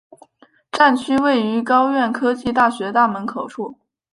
[0.71, 3.77] 站区位于高苑科技大学大门口处。